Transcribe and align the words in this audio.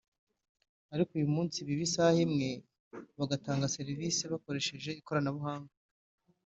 ariko 0.93 1.11
uyu 1.13 1.29
munsi 1.35 1.57
biha 1.65 1.81
isaha 1.87 2.19
imwe 2.27 2.49
bagatanga 3.19 3.73
serivisi 3.75 4.21
bakoresheje 4.33 4.89
ikoranabuhanga 4.99 5.71